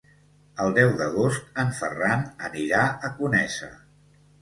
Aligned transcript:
El 0.63 0.73
deu 0.77 0.93
d'agost 1.01 1.61
en 1.65 1.71
Ferran 1.83 2.27
anirà 2.51 2.83
a 3.11 3.15
Conesa. 3.23 3.75